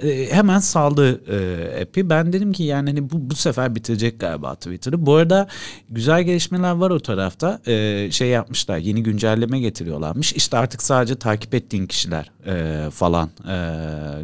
e, 0.02 0.28
hemen 0.30 0.58
saldı 0.58 1.22
e, 1.32 1.82
app'i. 1.82 2.10
Ben 2.10 2.32
dedim 2.32 2.52
ki 2.52 2.62
yani 2.62 2.90
hani 2.90 3.10
bu, 3.10 3.30
bu 3.30 3.34
sefer 3.34 3.74
bitirecek 3.74 4.20
galiba 4.20 4.54
Twitter'ı. 4.54 5.06
Bu 5.06 5.14
arada 5.14 5.48
güzel 5.90 6.22
gelişmeler 6.22 6.72
var 6.72 6.90
o 6.90 7.00
tarafta. 7.00 7.60
E, 7.66 8.08
şey 8.10 8.28
yapmışlar 8.28 8.78
yeni 8.78 9.02
güncelleme 9.02 9.60
getiriyorlarmış. 9.60 10.32
İşte 10.32 10.56
artık 10.58 10.82
sadece 10.82 11.14
takip 11.14 11.54
ettiğin 11.54 11.86
kişiler 11.86 12.30
e, 12.46 12.90
falan 12.90 13.30
e, 13.48 13.56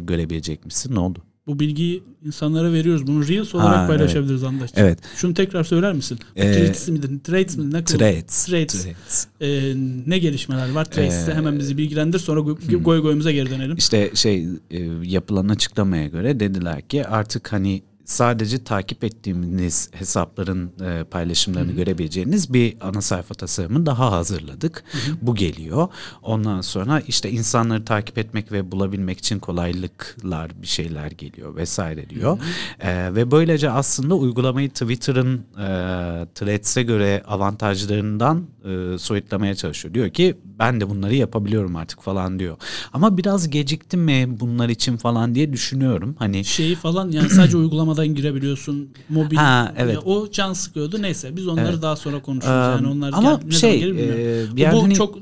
görebilecekmişsin. 0.01 0.95
Ne 0.95 0.99
oldu? 0.99 1.28
Bu 1.49 1.59
bilgiyi 1.59 2.03
insanlara 2.25 2.73
veriyoruz. 2.73 3.07
Bunu 3.07 3.27
Reels 3.27 3.55
olarak 3.55 3.77
Ha, 3.77 3.87
paylaşabiliriz 3.87 4.43
Andaç. 4.43 4.71
Evet. 4.75 4.99
Şunu 5.15 5.33
tekrar 5.33 5.63
söyler 5.63 5.93
misin? 5.93 6.19
Ee, 6.35 6.51
Threads 6.51 6.87
miydi? 6.87 7.07
Trades 7.23 7.57
mi? 7.57 7.73
Ne? 7.73 7.83
Threads. 7.83 8.45
Threads. 8.45 8.85
Ee, 9.41 9.73
ne 10.07 10.19
gelişmeler 10.19 10.71
var? 10.71 10.85
Threads'te 10.85 11.31
Ee, 11.31 11.35
hemen 11.35 11.59
bizi 11.59 11.77
bilgilendir. 11.77 12.19
Sonra 12.19 12.39
goy 12.39 12.57
goy 12.83 13.01
goyumuza 13.01 13.31
geri 13.31 13.49
dönelim. 13.49 13.75
İşte 13.77 14.11
şey 14.13 14.47
e, 14.71 14.79
yapılan 15.03 15.49
açıklamaya 15.49 16.07
göre 16.07 16.39
dediler 16.39 16.81
ki 16.81 17.07
artık 17.07 17.53
hani 17.53 17.81
sadece 18.09 18.63
takip 18.63 19.03
ettiğimiz 19.03 19.89
hesapların 19.93 20.71
e, 20.85 21.03
paylaşımlarını 21.03 21.71
görebileceğiniz 21.71 22.53
bir 22.53 22.77
ana 22.81 23.01
sayfa 23.01 23.33
tasarımı 23.33 23.85
daha 23.85 24.11
hazırladık. 24.11 24.83
Bu 25.21 25.35
geliyor. 25.35 25.87
Ondan 26.21 26.61
sonra 26.61 26.99
işte 26.99 27.29
insanları 27.29 27.85
takip 27.85 28.17
etmek 28.17 28.51
ve 28.51 28.71
bulabilmek 28.71 29.19
için 29.19 29.39
kolaylıklar 29.39 30.61
bir 30.61 30.67
şeyler 30.67 31.11
geliyor 31.11 31.55
vesaire 31.55 32.09
diyor. 32.09 32.39
E, 32.79 33.15
ve 33.15 33.31
böylece 33.31 33.69
aslında 33.69 34.15
uygulamayı 34.15 34.69
Twitter'ın 34.69 35.37
e, 35.37 35.67
Threads'e 36.35 36.83
göre 36.83 37.23
avantajlarından 37.27 38.47
e, 38.65 38.97
soyutlamaya 38.97 39.55
çalışıyor. 39.55 39.93
Diyor 39.93 40.09
ki 40.09 40.37
ben 40.59 40.81
de 40.81 40.89
bunları 40.89 41.15
yapabiliyorum 41.15 41.75
artık 41.75 42.01
falan 42.01 42.39
diyor. 42.39 42.57
Ama 42.93 43.17
biraz 43.17 43.49
gecikti 43.49 43.97
mi 43.97 44.27
bunlar 44.39 44.69
için 44.69 44.97
falan 44.97 45.35
diye 45.35 45.53
düşünüyorum. 45.53 46.15
Hani 46.19 46.45
Şeyi 46.45 46.75
falan 46.75 47.11
yani 47.11 47.29
sadece 47.29 47.57
uygulamadan 47.57 48.07
girebiliyorsun. 48.07 48.89
Mobil. 49.09 49.35
Ha, 49.35 49.73
evet. 49.77 49.93
Ya 49.93 50.01
o 50.01 50.31
can 50.31 50.53
sıkıyordu. 50.53 51.01
Neyse 51.01 51.35
biz 51.35 51.47
onları 51.47 51.69
Evet. 51.69 51.81
daha 51.81 51.95
sonra 51.95 52.21
konuşuruz. 52.21 52.53
Ee, 52.53 52.71
yani 52.75 52.87
onlar 52.87 53.13
ama 53.13 53.39
gel- 53.41 53.47
ne 53.47 53.51
şey, 53.51 53.59
zaman 53.59 53.79
gelir 53.79 54.09
bilmiyorum. 54.11 54.57
e, 54.57 54.61
yani 54.61 54.89
bu 54.89 54.93
çok 54.93 55.17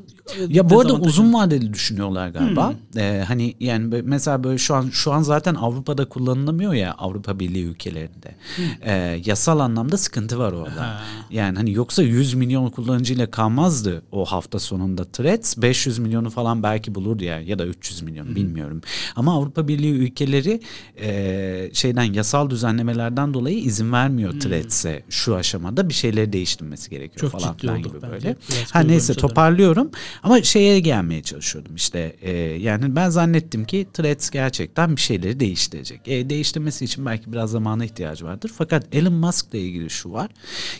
Ya 0.49 0.69
bu 0.69 0.79
arada 0.79 0.93
uzun 0.93 1.33
vadeli 1.33 1.73
düşünüyorlar 1.73 2.29
galiba. 2.29 2.69
Hmm. 2.69 2.99
Ee, 3.01 3.23
hani 3.27 3.55
yani 3.59 4.01
mesela 4.05 4.43
böyle 4.43 4.57
şu 4.57 4.75
an 4.75 4.89
şu 4.89 5.13
an 5.13 5.21
zaten 5.21 5.55
Avrupa'da 5.55 6.05
kullanılamıyor 6.09 6.73
ya 6.73 6.93
Avrupa 6.93 7.39
Birliği 7.39 7.63
ülkelerinde. 7.65 8.35
Ee, 8.81 9.21
yasal 9.25 9.59
anlamda 9.59 9.97
sıkıntı 9.97 10.39
var 10.39 10.51
orada. 10.51 10.69
Hmm. 10.75 10.77
Ha. 10.77 11.01
Yani 11.31 11.57
hani 11.57 11.71
yoksa 11.73 12.03
100 12.03 12.33
milyon 12.33 12.69
kullanıcıyla 12.69 13.31
kalmazdı 13.31 14.03
o 14.11 14.25
hafta 14.25 14.59
sonunda 14.59 15.05
Threads. 15.05 15.57
500 15.57 15.99
milyonu 15.99 16.29
falan 16.29 16.63
belki 16.63 16.95
bulurdu 16.95 17.23
ya 17.23 17.41
ya 17.41 17.59
da 17.59 17.65
300 17.65 18.01
milyon 18.01 18.35
bilmiyorum. 18.35 18.81
Ama 19.15 19.33
Avrupa 19.33 19.67
Birliği 19.67 19.91
ülkeleri 19.93 20.61
e, 21.01 21.69
şeyden 21.73 22.03
yasal 22.03 22.49
düzenlemelerden 22.49 23.33
dolayı 23.33 23.57
izin 23.59 23.91
vermiyor 23.91 24.39
Threads'e 24.39 25.03
şu 25.09 25.35
aşamada 25.35 25.89
bir 25.89 25.93
şeyleri 25.93 26.33
değiştirmesi 26.33 26.89
gerekiyor 26.89 27.31
Çok 27.31 27.41
falan 27.41 27.57
filan 27.57 27.77
gibi 27.83 27.93
bence. 28.01 28.11
böyle. 28.11 28.35
Biraz 28.49 28.75
Ha 28.75 28.79
neyse 28.79 29.13
toparlıyorum 29.13 29.89
ama 30.23 30.43
şeye 30.43 30.79
gelmeye 30.79 31.21
çalışıyordum 31.21 31.75
işte 31.75 32.15
e, 32.21 32.31
yani 32.37 32.95
ben 32.95 33.09
zannettim 33.09 33.65
ki 33.65 33.87
Threads 33.93 34.29
gerçekten 34.29 34.95
bir 34.95 35.01
şeyleri 35.01 35.39
değiştirecek. 35.39 36.01
E, 36.05 36.29
değiştirmesi 36.29 36.85
için 36.85 37.05
belki 37.05 37.33
biraz 37.33 37.51
zamana 37.51 37.85
ihtiyacı 37.85 38.25
vardır. 38.25 38.51
Fakat 38.57 38.95
Elon 38.95 39.13
Musk'la 39.13 39.57
ilgili 39.57 39.89
şu 39.89 40.11
var. 40.11 40.31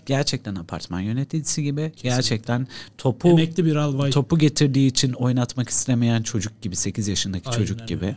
Gerçekten 0.05 0.55
apartman 0.55 0.99
yöneticisi 0.99 1.63
gibi 1.63 1.91
gerçekten 2.03 2.67
topu 2.97 3.29
Emekli 3.29 3.65
bir 3.65 3.75
albay. 3.75 4.11
topu 4.11 4.37
getirdiği 4.37 4.87
için 4.87 5.13
oynatmak 5.13 5.69
istemeyen 5.69 6.23
çocuk 6.23 6.61
gibi 6.61 6.75
8 6.75 7.07
yaşındaki 7.07 7.49
Aynen 7.49 7.59
çocuk 7.59 7.87
gibi 7.87 8.15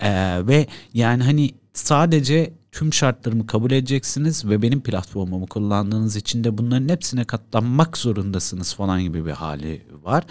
Ee, 0.00 0.46
ve 0.46 0.66
yani 0.94 1.22
hani 1.22 1.50
sadece 1.72 2.52
tüm 2.72 2.92
şartlarımı 2.92 3.46
kabul 3.46 3.70
edeceksiniz 3.70 4.44
ve 4.44 4.62
benim 4.62 4.80
platformumu 4.80 5.46
kullandığınız 5.46 6.16
için 6.16 6.44
de 6.44 6.58
bunların 6.58 6.88
hepsine 6.88 7.24
katlanmak 7.24 7.98
zorundasınız 7.98 8.74
falan 8.74 9.02
gibi 9.02 9.26
bir 9.26 9.30
hali 9.30 9.82
var. 10.02 10.24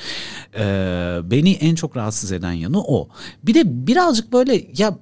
Ee, 0.55 1.19
beni 1.31 1.51
en 1.51 1.75
çok 1.75 1.97
rahatsız 1.97 2.31
eden 2.31 2.51
yanı 2.51 2.81
o. 2.81 3.09
Bir 3.43 3.53
de 3.53 3.87
birazcık 3.87 4.33
böyle 4.33 4.67
ya 4.77 4.97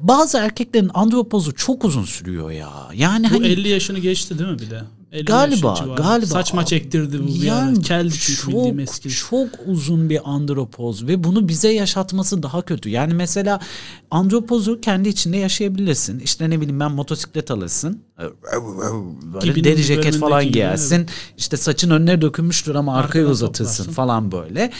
bazı 0.00 0.38
erkeklerin 0.38 0.90
andropozu 0.94 1.54
çok 1.54 1.84
uzun 1.84 2.04
sürüyor 2.04 2.50
ya. 2.50 2.70
Yani 2.94 3.26
bu 3.30 3.34
hani 3.34 3.46
50 3.46 3.68
yaşını 3.68 3.98
geçti 3.98 4.38
değil 4.38 4.50
mi 4.50 4.58
bir 4.58 4.70
de? 4.70 4.82
50 5.12 5.24
Galiba, 5.24 5.94
galiba. 5.96 6.26
Saçma 6.26 6.64
çektirdi 6.64 7.22
bu 7.22 7.42
bir 7.42 7.50
ara. 7.52 7.68
Bildiğim 7.68 7.82
çok, 8.22 8.80
eski. 8.80 9.08
çok 9.10 9.48
uzun 9.66 10.10
bir 10.10 10.30
andropoz 10.30 11.06
ve 11.06 11.24
bunu 11.24 11.48
bize 11.48 11.72
yaşatması 11.72 12.42
daha 12.42 12.62
kötü. 12.62 12.88
Yani 12.88 13.14
mesela 13.14 13.60
andropozu 14.10 14.80
kendi 14.80 15.08
içinde 15.08 15.36
yaşayabilirsin. 15.36 16.18
İşte 16.18 16.50
ne 16.50 16.60
bileyim 16.60 16.80
ben 16.80 16.92
motosiklet 16.92 17.50
alırsın. 17.50 18.02
Böyle 19.34 19.46
Gibinin 19.46 19.64
deri 19.64 19.84
ceket 19.84 20.16
falan 20.16 20.52
giyersin. 20.52 21.06
İşte 21.38 21.56
saçın 21.56 21.90
önüne 21.90 22.20
dökülmüştür 22.20 22.74
ama 22.74 22.96
arkaya 22.96 23.18
Arkadan 23.18 23.30
uzatırsın 23.32 23.76
toplarsın. 23.76 23.92
falan 23.92 24.32
böyle. 24.32 24.70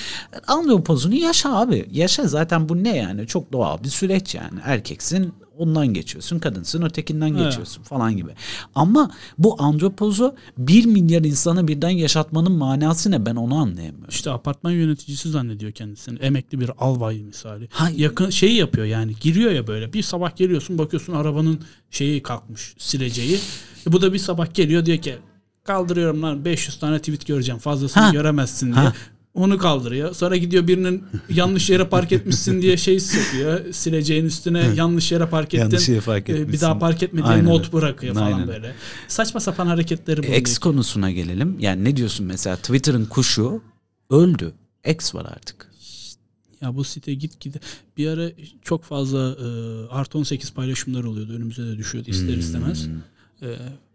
Andropozunu 0.46 1.14
yaşa 1.14 1.56
abi. 1.56 1.88
Yaşa 1.90 2.24
zaten 2.24 2.68
bu 2.68 2.84
ne 2.84 2.96
yani? 2.96 3.26
Çok 3.26 3.52
doğal 3.52 3.84
bir 3.84 3.88
süreç 3.88 4.34
yani. 4.34 4.60
Erkeksin 4.64 5.32
ondan 5.60 5.86
geçiyorsun. 5.86 6.38
Kadınsın 6.38 6.82
ötekinden 6.82 7.34
Evet. 7.34 7.44
geçiyorsun 7.44 7.82
falan 7.82 8.16
gibi. 8.16 8.30
Ama 8.74 9.10
bu 9.38 9.62
andropozu 9.62 10.34
bir 10.58 10.86
milyar 10.86 11.22
insana 11.24 11.68
birden 11.68 11.88
yaşatmanın 11.90 12.52
manası 12.52 13.10
ne? 13.10 13.26
Ben 13.26 13.36
onu 13.36 13.54
anlayamıyorum. 13.54 14.08
İşte 14.10 14.30
apartman 14.30 14.70
yöneticisi 14.70 15.30
zannediyor 15.30 15.72
kendisini. 15.72 16.18
Emekli 16.18 16.60
bir 16.60 16.70
albay 16.78 17.18
misali. 17.22 17.68
Ha- 17.72 17.90
Yakın 17.96 18.30
şeyi 18.30 18.54
yapıyor 18.54 18.86
yani. 18.86 19.12
Giriyor 19.20 19.50
ya 19.50 19.66
böyle. 19.66 19.92
Bir 19.92 20.02
sabah 20.02 20.36
geliyorsun 20.36 20.78
bakıyorsun 20.78 21.12
arabanın 21.12 21.60
şeyi 21.90 22.22
kalkmış 22.22 22.74
sileceği. 22.78 23.38
E 23.88 23.92
bu 23.92 24.02
da 24.02 24.12
bir 24.12 24.18
sabah 24.18 24.54
geliyor 24.54 24.86
diyor 24.86 24.98
ki 24.98 25.14
kaldırıyorum 25.64 26.22
lan 26.22 26.44
500 26.44 26.78
tane 26.78 26.98
tweet 26.98 27.26
göreceğim. 27.26 27.58
Fazlasını 27.58 28.02
Ha. 28.02 28.10
göremezsin 28.10 28.66
diye. 28.66 28.84
Ha. 28.84 28.92
Onu 29.34 29.58
kaldırıyor. 29.58 30.14
Sonra 30.14 30.36
gidiyor 30.36 30.66
birinin 30.66 31.04
yanlış 31.28 31.70
yere 31.70 31.84
park 31.88 32.12
etmişsin 32.12 32.62
diye 32.62 32.76
şey 32.76 33.00
sokuyor. 33.00 33.72
Sileceğin 33.72 34.24
üstüne 34.24 34.72
yanlış 34.76 35.12
yere 35.12 35.26
park 35.26 35.54
ettin. 35.54 35.58
Yanlış 35.62 35.88
yere 35.88 36.00
park 36.00 36.28
E, 36.30 36.34
Bir 36.34 36.38
etmişsin. 36.40 36.66
daha 36.66 36.78
park 36.78 37.02
etme 37.02 37.22
diye 37.22 37.32
Aynen 37.32 37.44
not 37.46 37.72
bırakıyor 37.72 38.14
falan 38.14 38.32
Aynen. 38.32 38.48
böyle. 38.48 38.74
Saçma 39.08 39.40
sapan 39.40 39.66
hareketleri 39.66 40.18
bulunuyor. 40.22 40.40
X 40.40 40.58
konusuna 40.58 41.10
gelelim. 41.10 41.56
Yani 41.60 41.84
ne 41.84 41.96
diyorsun 41.96 42.26
mesela 42.26 42.56
Twitter'ın 42.56 43.04
kuşu 43.06 43.62
öldü. 44.10 44.52
X 44.88 45.14
var 45.14 45.24
artık. 45.24 45.70
Ya 46.62 46.76
bu 46.76 46.84
site 46.84 47.14
git 47.14 47.40
gide 47.40 47.58
bir 47.96 48.08
ara 48.08 48.30
çok 48.62 48.84
fazla 48.84 49.18
e, 49.18 49.46
artı 49.90 50.18
18 50.18 50.50
paylaşımlar 50.52 51.04
oluyordu. 51.04 51.32
Önümüze 51.32 51.62
de 51.66 51.76
düşüyordu 51.78 52.10
ister 52.10 52.34
istemez. 52.36 52.88
E, 53.42 53.46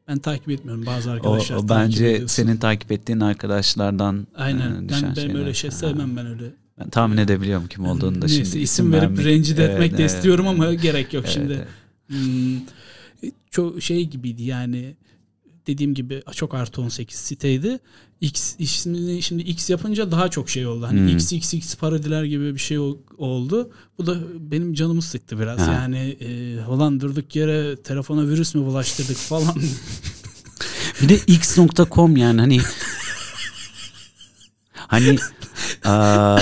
ben 0.07 0.17
takip 0.19 0.49
etmiyorum. 0.49 0.85
Bazı. 0.85 1.09
O, 1.09 1.13
arkadaşlar 1.13 1.55
o 1.55 1.59
takip 1.65 1.69
bence 1.69 2.05
ediyorsun. 2.07 2.27
senin 2.27 2.57
takip 2.57 2.91
ettiğin 2.91 3.19
arkadaşlardan 3.19 4.27
Aynen. 4.35 4.83
e, 4.85 4.89
düşen 4.89 5.03
Ben, 5.03 5.15
ben 5.15 5.21
şeyler. 5.21 5.39
öyle 5.39 5.53
şey 5.53 5.71
sevmem 5.71 6.17
ben 6.17 6.25
öyle. 6.27 6.43
Ben 6.79 6.89
tahmin 6.89 7.17
edebiliyorum 7.17 7.67
kim 7.67 7.85
olduğunu 7.85 8.21
da 8.21 8.25
Neyse, 8.25 8.45
şimdi. 8.45 8.59
isim 8.59 8.93
verip 8.93 9.03
vermek- 9.03 9.25
rencide 9.25 9.63
Evet, 9.63 9.73
etmek 9.73 9.91
de 9.91 9.95
evet. 10.01 10.11
istiyorum 10.11 10.47
ama 10.47 10.73
gerek 10.73 11.13
yok 11.13 11.23
Evet, 11.25 11.33
şimdi. 11.33 11.53
evet. 11.53 11.67
Hmm, 12.07 12.59
çok 13.51 13.81
şey 13.81 14.05
gibiydi 14.09 14.43
yani 14.43 14.95
dediğim 15.67 15.93
gibi 15.93 16.21
çok 16.33 16.53
artı 16.53 16.81
18 16.81 17.19
siteydi. 17.19 17.79
X 18.21 18.55
ismini 18.59 19.21
şimdi 19.21 19.43
X 19.43 19.69
yapınca 19.69 20.11
daha 20.11 20.29
çok 20.29 20.49
şey 20.49 20.67
oldu. 20.67 20.85
Hani 20.87 20.99
Hmm. 20.99 21.07
XXX 21.07 21.75
parodiler 21.75 22.23
gibi 22.23 22.53
bir 22.53 22.59
şey 22.59 22.79
ol- 22.79 22.97
oldu. 23.17 23.71
Bu 23.97 24.05
da 24.07 24.17
benim 24.51 24.73
canımı 24.73 25.01
sıktı 25.01 25.39
biraz. 25.39 25.59
Ha. 25.59 25.71
Yani 25.73 26.17
e, 26.19 26.59
ulan 26.65 26.99
durduk 26.99 27.35
yere 27.35 27.75
telefona 27.75 28.27
virüs 28.27 28.55
mü 28.55 28.65
bulaştırdık 28.65 29.17
falan. 29.17 29.55
Bir 31.01 31.09
de 31.09 31.15
x.com 31.27 32.17
yani 32.17 32.41
hani 32.41 32.57
hani 34.73 35.17
aa, 35.83 36.39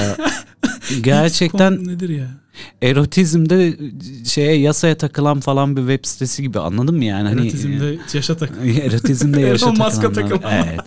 gerçekten 1.02 1.88
nedir 1.88 2.10
ya? 2.10 2.28
Erotizmde 2.82 3.78
şeye 4.26 4.60
yasaya 4.60 4.98
takılan 4.98 5.40
falan 5.40 5.76
bir 5.78 5.82
web 5.82 6.06
sitesi 6.10 6.42
gibi 6.44 6.60
anladın 6.60 6.96
mı 6.96 7.06
yani? 7.06 7.28
Hani, 7.28 7.42
Erotizmde 7.42 7.98
yaşa 8.14 8.38
tak. 8.38 8.52
Erotizmde 8.84 9.42
yaşa 9.50 9.74
takılanlar. 9.74 10.14
takılan. 10.14 10.54
Evet. 10.68 10.80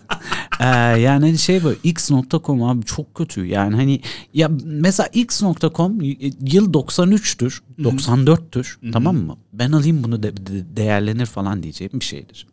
Ee, 0.61 0.65
yani 1.01 1.25
hani 1.27 1.39
şey 1.39 1.65
böyle 1.65 1.77
x.com 1.85 2.63
abi 2.63 2.85
çok 2.85 3.15
kötü. 3.15 3.45
Yani 3.47 3.75
hani 3.77 4.01
ya 4.35 4.51
mesela 4.65 5.07
x.com 5.13 6.01
y- 6.01 6.17
yıl 6.41 6.73
93'tür, 6.73 7.61
94'tür 7.79 8.93
tamam 8.93 9.17
mı? 9.17 9.37
Ben 9.53 9.73
alayım 9.73 10.05
bunu 10.05 10.23
de, 10.23 10.37
de- 10.37 10.77
değerlenir 10.77 11.27
falan 11.27 11.63
diyeceğim 11.63 11.93
bir 11.95 12.05
şeydir. 12.05 12.47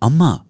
Ama 0.00 0.46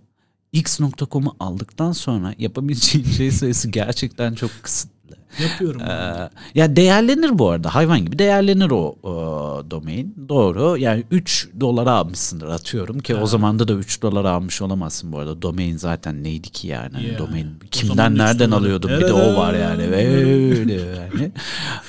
x.com'u 0.52 1.36
aldıktan 1.40 1.92
sonra 1.92 2.34
yapabileceğin 2.38 3.04
şey 3.06 3.30
sayısı 3.30 3.68
gerçekten 3.70 4.34
çok 4.34 4.50
kısıtlı. 4.62 5.16
Yapıyorum. 5.42 5.80
Ee, 5.80 6.30
ya 6.54 6.76
değerlenir 6.76 7.38
bu 7.38 7.50
arada. 7.50 7.74
Hayvan 7.74 8.04
gibi 8.04 8.18
değerlenir 8.18 8.70
o, 8.70 8.96
o 9.02 9.12
domain. 9.70 10.14
Doğru. 10.28 10.76
Yani 10.78 11.04
3 11.10 11.48
dolara 11.60 11.90
almışsındır 11.92 12.48
atıyorum 12.48 12.98
ki 12.98 13.14
o 13.14 13.26
zamanda 13.26 13.68
da 13.68 13.72
3 13.72 14.02
dolara 14.02 14.30
almış 14.30 14.62
olamazsın 14.62 15.12
bu 15.12 15.18
arada. 15.18 15.42
Domain 15.42 15.76
zaten 15.76 16.24
neydi 16.24 16.48
ki 16.48 16.68
yani? 16.68 16.92
Hani 16.92 17.06
Ya, 17.06 17.18
domain 17.18 17.46
kimden 17.70 18.18
nereden 18.18 18.50
alıyordum 18.50 18.90
bir 18.90 19.00
de 19.06 19.12
o 19.12 19.36
var 19.36 19.54
yani. 19.54 19.82
Öyle 19.82 20.72
yani. 20.72 21.32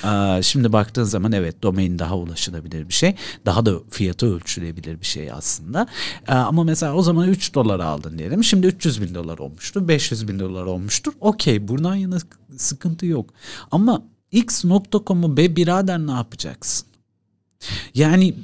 Aa, 0.02 0.42
şimdi 0.42 0.72
baktığın 0.72 1.04
zaman 1.04 1.32
evet 1.32 1.62
domain 1.62 1.98
daha 1.98 2.16
ulaşılabilir 2.16 2.88
bir 2.88 2.94
şey. 2.94 3.14
Daha 3.46 3.66
da 3.66 3.72
fiyatı 3.90 4.34
ölçülebilir 4.36 5.00
bir 5.00 5.06
şey 5.06 5.32
aslında. 5.32 5.86
Aa, 6.28 6.34
ama 6.34 6.64
mesela 6.64 6.94
o 6.94 7.02
zaman 7.02 7.28
3 7.28 7.54
dolara 7.54 7.84
aldın 7.84 8.18
diyelim. 8.18 8.44
Şimdi 8.44 8.66
300 8.66 9.02
bin 9.02 9.14
dolar 9.14 9.38
olmuştur 9.38 9.88
500 9.88 10.28
bin 10.28 10.38
dolar 10.38 10.64
olmuştur. 10.64 11.12
Okey 11.20 11.68
buradan 11.68 11.94
yana 11.94 12.18
sıkıntı 12.56 13.06
yok 13.06 13.30
ama 13.70 14.02
x.com'u 14.32 15.36
be 15.36 15.56
birader 15.56 15.98
ne 15.98 16.10
yapacaksın? 16.12 16.88
Yani 17.94 18.34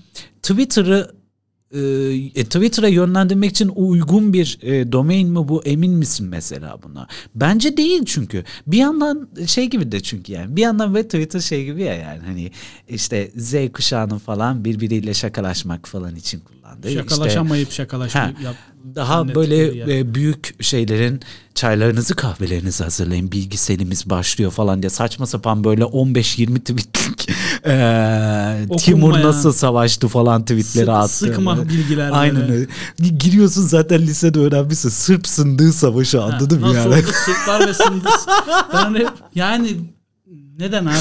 Twitter'ı 0.42 1.14
e, 1.74 1.80
e, 2.40 2.44
Twitter'a 2.44 2.88
yönlendirmek 2.88 3.50
için 3.50 3.68
uygun 3.74 4.32
bir 4.32 4.58
e, 4.62 4.92
domain 4.92 5.28
mi 5.28 5.48
bu 5.48 5.62
emin 5.64 5.92
misin 5.92 6.26
mesela 6.26 6.78
buna? 6.82 7.06
Bence 7.34 7.76
değil 7.76 8.02
çünkü. 8.06 8.44
Bir 8.66 8.78
yandan 8.78 9.28
şey 9.46 9.70
gibi 9.70 9.92
de 9.92 10.00
çünkü 10.00 10.32
yani 10.32 10.56
bir 10.56 10.62
yandan 10.62 10.94
ve 10.94 11.02
Twitter 11.02 11.40
şey 11.40 11.64
gibi 11.64 11.82
ya 11.82 11.94
yani 11.94 12.20
hani 12.26 12.50
işte 12.88 13.30
Z 13.36 13.54
kuşağının 13.72 14.18
falan 14.18 14.64
birbiriyle 14.64 15.14
şakalaşmak 15.14 15.88
falan 15.88 16.16
için 16.16 16.40
kullandığı. 16.40 16.88
işte- 16.88 17.00
Şakalaşamayıp 17.00 17.68
Ha, 17.68 17.72
şakalaşmayıp 17.72 18.40
yap. 18.40 18.54
daha 18.94 19.34
böyle 19.34 19.98
e, 19.98 20.14
büyük 20.14 20.64
şeylerin 20.64 21.20
çaylarınızı 21.54 22.14
kahvelerinizi 22.14 22.84
hazırlayın 22.84 23.32
bilgiselimiz 23.32 24.10
başlıyor 24.10 24.50
falan 24.50 24.82
diye 24.82 24.90
saçma 24.90 25.26
sapan 25.26 25.64
böyle 25.64 25.82
15-20 25.84 26.58
e, 27.66 28.76
Timur 28.78 29.12
nasıl 29.12 29.52
savaştı 29.52 30.08
falan 30.08 30.42
tweetleri 30.42 30.64
Sık- 30.86 30.88
attı. 30.88 31.08
sıkma 31.08 31.68
bilgiler 31.68 32.10
Aynen 32.12 32.50
öyle. 32.52 32.66
Giriyorsun 33.18 33.62
zaten 33.62 34.02
lisede 34.02 34.38
öğrenmişsin. 34.38 34.88
Sırp 34.88 35.26
sındığı 35.26 35.72
savaşı 35.72 36.22
anladın 36.22 36.60
mı 36.60 36.66
Nasıl 36.74 36.76
yani? 36.90 36.94
oldu 37.02 37.12
Sırplar 37.24 37.68
ve. 37.68 37.72
Ben 38.74 38.94
hep- 38.94 39.08
yani 39.34 39.93
neden 40.58 40.84
abi? 40.87 40.94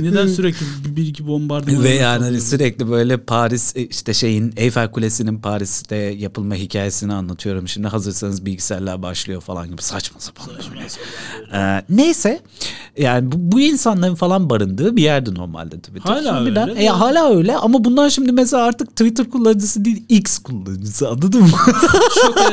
Neden 0.00 0.26
sürekli 0.26 0.66
bir, 0.96 1.06
iki 1.06 1.26
bombardıman? 1.26 1.84
Ve 1.84 1.94
yani 1.94 2.24
hani 2.24 2.40
sürekli 2.40 2.90
böyle 2.90 3.16
Paris 3.16 3.76
e, 3.76 3.86
işte 3.86 4.14
şeyin 4.14 4.52
Eyfel 4.56 4.90
Kulesi'nin 4.90 5.38
Paris'te 5.38 5.96
yapılma 5.96 6.54
hikayesini 6.54 7.12
anlatıyorum. 7.12 7.68
Şimdi 7.68 7.88
hazırsanız 7.88 8.46
bilgisayarlar 8.46 9.02
başlıyor 9.02 9.40
falan 9.40 9.70
gibi 9.70 9.82
saçma 9.82 10.20
sapan. 10.20 10.46
böyle. 10.48 10.82
Ee, 11.54 11.84
neyse 11.88 12.40
yani 12.98 13.32
bu, 13.32 13.36
bu 13.38 13.60
insanların 13.60 14.14
falan 14.14 14.50
barındığı 14.50 14.96
bir 14.96 15.02
yerdi 15.02 15.34
normalde 15.34 15.80
Twitter. 15.80 16.10
Hala 16.12 16.46
birden- 16.46 16.68
öyle 16.70 16.82
E, 16.84 16.86
hala 16.88 17.34
öyle 17.36 17.56
ama 17.56 17.84
bundan 17.84 18.08
şimdi 18.08 18.32
mesela 18.32 18.62
artık 18.64 18.90
Twitter 18.90 19.30
kullanıcısı 19.30 19.84
değil 19.84 20.04
X 20.08 20.38
kullanıcısı 20.38 21.08
anladın 21.08 21.42
mı? 21.42 21.50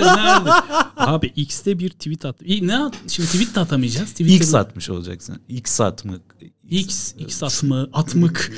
Nerede? 0.02 0.50
Abi 0.98 1.28
X'te 1.36 1.80
bir 1.80 1.90
tweet 1.90 2.26
at. 2.26 2.36
Ne 2.62 2.78
at? 2.78 2.94
Şimdi 3.08 3.30
tweet 3.30 3.56
de 3.56 3.60
atamayacağız. 3.60 4.10
Twitter'da- 4.10 4.36
X 4.36 4.54
atmış 4.56 4.90
olacaksın. 4.90 5.38
X 5.50 5.69
atmak. 5.82 6.22
X, 6.70 7.14
X 7.18 7.44
atma, 7.44 7.88
atmık. 7.94 8.52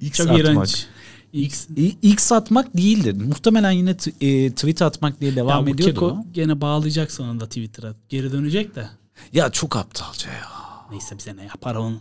X 0.00 0.16
Çok 0.16 0.26
atmak. 0.26 0.40
iğrenç. 0.40 0.86
X. 1.32 1.66
X 2.02 2.32
atmak 2.32 2.76
değildir. 2.76 3.12
Muhtemelen 3.24 3.70
yine 3.70 3.96
t- 3.96 4.12
e, 4.26 4.50
tweet 4.50 4.82
atmak 4.82 5.20
diye 5.20 5.36
devam 5.36 5.66
ya 5.68 5.74
ediyordu. 5.74 5.94
Keko 5.94 6.06
o. 6.06 6.24
gene 6.32 6.60
bağlayacak 6.60 7.12
sonunda 7.12 7.46
Twitter'a. 7.46 7.94
Geri 8.08 8.32
dönecek 8.32 8.74
de. 8.76 8.88
Ya 9.32 9.50
çok 9.52 9.76
aptalca 9.76 10.30
ya. 10.32 10.48
Neyse 10.90 11.18
bize 11.18 11.36
ne 11.36 11.42
yapar 11.44 11.74
onun. 11.74 12.00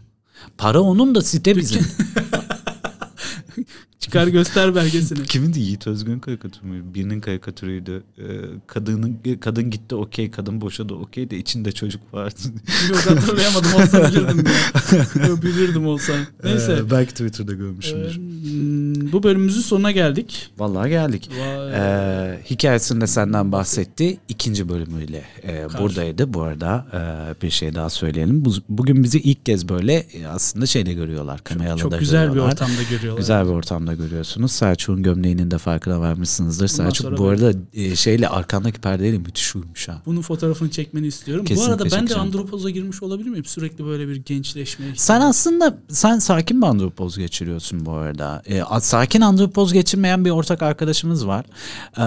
Para 0.58 0.82
onun 0.82 1.16
da 1.16 1.22
site 1.22 1.56
bizim. 1.58 1.88
Çıkar 4.06 4.28
göster 4.28 4.76
belgesini. 4.76 5.24
Kimindi 5.28 5.60
Yiğit 5.60 5.88
Özgün 5.88 6.20
karikatürü 6.20 6.68
mü? 6.68 6.94
Birinin 6.94 7.20
karikatürüydü. 7.22 8.04
Ee, 8.18 8.24
kadının 8.68 9.20
kadın 9.42 9.70
gitti 9.70 9.96
okey, 9.96 10.32
kadın 10.32 10.62
boşadı 10.62 10.94
okey 10.94 11.30
de 11.30 11.38
içinde 11.38 11.72
çocuk 11.72 12.14
vardı. 12.14 12.40
Yok 12.90 12.98
hatırlayamadım 12.98 13.74
olsa 13.74 14.10
bilirdim 14.10 14.44
ya. 14.46 15.42
Bilirdim 15.42 15.88
olsa. 15.88 16.14
Neyse. 16.44 16.74
Ee, 16.82 16.92
belki 16.92 17.12
Twitter'da 17.12 17.54
görmüşümdür. 17.54 18.16
Hmm, 18.16 19.12
bu 19.12 19.24
bölümümüzün 19.24 19.62
sonuna 19.62 19.92
geldik. 19.92 20.52
Vallahi 20.58 20.90
geldik. 20.90 21.30
Vay. 21.40 21.72
Ee, 21.74 22.40
hikayesinde 22.50 23.08
senden 23.08 23.52
bahsetti. 23.52 24.18
İkinci 24.30 24.70
bölümüyle 24.70 25.24
e, 25.48 25.68
buradaydı. 25.80 26.34
Bu 26.34 26.42
arada 26.42 26.86
e, 26.94 27.42
bir 27.42 27.50
şey 27.50 27.76
daha 27.76 27.90
söyleyelim. 27.90 28.46
Bu, 28.46 28.54
bugün 28.70 29.04
bizi 29.04 29.20
ilk 29.20 29.46
kez 29.46 29.70
böyle 29.70 29.94
e, 29.94 30.28
aslında 30.28 30.66
şeyde 30.66 30.94
görüyorlar. 30.94 31.44
Kameralarda 31.44 31.82
Çok 31.82 32.00
güzel 32.00 32.24
bir 32.24 32.28
görüyorlar. 32.28 32.54
ortamda 32.54 32.84
görüyorlar. 32.90 33.20
Güzel 33.20 33.46
bir 33.46 33.52
ortamda 33.52 33.96
görüyorsunuz. 34.10 34.52
Selçuk'un 34.52 35.04
gömleğinin 35.04 35.52
de 35.52 35.58
farkına 35.58 36.00
varmışsınızdır. 36.00 36.70
Bundan 36.70 36.90
Selçuk 36.90 37.18
bu 37.18 37.28
arada 37.28 37.52
e, 37.74 37.96
şeyle 37.96 38.30
arkandaki 38.30 38.82
perdeyle 38.82 39.18
müthiş 39.18 39.56
uyumuş 39.56 39.88
ha. 39.88 40.02
Bunun 40.06 40.22
fotoğrafını 40.22 40.70
çekmeni 40.70 41.08
istiyorum. 41.08 41.46
Kesinlikle 41.46 41.72
bu 41.80 41.84
arada 41.84 41.96
ben 41.98 42.10
de 42.10 42.16
andropoza 42.16 42.70
girmiş 42.70 43.04
olabilir 43.04 43.30
miyim? 43.30 43.46
Sürekli 43.46 43.86
böyle 43.86 44.08
bir 44.08 44.16
gençleşme. 44.16 44.86
Sen 44.96 45.22
aslında 45.22 45.78
sen 45.90 46.20
sakin 46.20 46.62
bir 46.62 46.68
andropoz 46.68 47.18
geçiriyorsun 47.18 47.86
bu 47.86 47.92
arada. 47.92 48.42
E, 48.46 48.62
sakin 48.82 49.22
andropoz 49.22 49.74
geçirmeyen 49.74 50.26
bir 50.26 50.30
ortak 50.30 50.62
arkadaşımız 50.62 51.28
var. 51.28 51.46
Ee, 51.98 52.02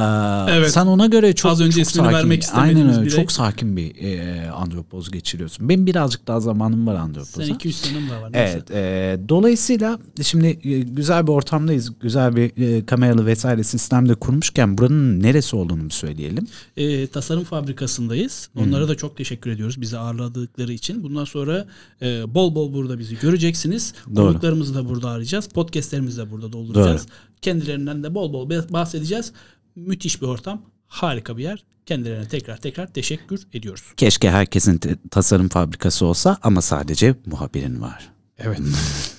Evet. 0.50 0.70
Sen 0.70 0.86
ona 0.86 1.06
göre 1.06 1.34
çok 1.34 1.52
Az 1.52 1.60
önce 1.60 1.72
çok 1.72 1.90
ismini 1.90 2.04
sakin, 2.04 2.16
vermek 2.16 2.44
Aynen 2.52 2.88
öyle. 2.88 3.02
biri. 3.02 3.10
Çok 3.10 3.32
sakin 3.32 3.76
bir 3.76 3.96
e, 4.02 4.50
andropoz 4.50 5.10
geçiriyorsun. 5.10 5.68
Benim 5.68 5.86
birazcık 5.86 6.26
daha 6.26 6.40
zamanım 6.40 6.86
var 6.86 6.94
andropoza. 6.94 7.46
Sen 7.46 7.54
200 7.54 7.76
senem 7.80 8.08
de 8.08 8.22
var. 8.22 8.30
Evet. 8.32 8.70
e, 8.70 9.18
dolayısıyla 9.28 9.98
şimdi 10.22 10.46
e, 10.62 10.80
güzel 10.80 11.26
bir 11.26 11.32
ortamdayız. 11.78 11.92
Güzel 12.00 12.36
bir 12.36 12.76
e, 12.76 12.86
kameralı 12.86 13.26
vesaire 13.26 13.64
sistemde 13.64 14.14
kurmuşken 14.14 14.78
buranın 14.78 15.22
neresi 15.22 15.56
olduğunu 15.56 15.82
mu 15.82 15.90
söyleyelim? 15.90 16.46
E, 16.76 17.06
tasarım 17.06 17.44
fabrikasındayız. 17.44 18.50
Onlara 18.56 18.88
da 18.88 18.94
çok 18.94 19.16
teşekkür 19.16 19.50
ediyoruz 19.50 19.80
bizi 19.80 19.98
ağırladıkları 19.98 20.72
için. 20.72 21.02
Bundan 21.02 21.24
sonra 21.24 21.66
e, 22.02 22.34
bol 22.34 22.54
bol 22.54 22.72
burada 22.72 22.98
bizi 22.98 23.18
göreceksiniz. 23.18 23.94
Doğru. 24.16 24.32
Konuklarımızı 24.32 24.74
da 24.74 24.88
burada 24.88 25.10
arayacağız. 25.10 25.48
Podcastlerimizi 25.48 26.18
de 26.18 26.30
burada 26.30 26.52
dolduracağız. 26.52 27.06
Kendilerinden 27.42 28.02
de 28.02 28.14
bol 28.14 28.32
bol 28.32 28.50
bahsedeceğiz. 28.50 29.32
Müthiş 29.76 30.22
bir 30.22 30.26
ortam. 30.26 30.62
Harika 30.86 31.36
bir 31.36 31.42
yer. 31.42 31.64
Kendilerine 31.86 32.28
tekrar 32.28 32.56
tekrar 32.56 32.86
teşekkür 32.92 33.40
ediyoruz. 33.52 33.82
Keşke 33.96 34.30
herkesin 34.30 34.80
tasarım 35.10 35.48
fabrikası 35.48 36.06
olsa 36.06 36.38
ama 36.42 36.62
sadece 36.62 37.14
muhabirin 37.26 37.80
var. 37.80 38.10
Evet. 38.38 38.60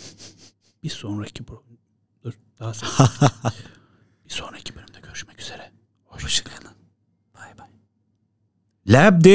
bir 0.84 0.90
sonraki 0.90 1.48
bu. 1.48 1.70
Daha 2.60 2.72
bir 4.26 4.30
sonraki 4.34 4.76
bölümde 4.76 5.00
görüşmek 5.04 5.42
üzere. 5.42 5.72
Hoşçakalın. 6.06 6.76
Bay 7.36 7.58
bay. 7.58 7.68
Labdi. 8.88 9.30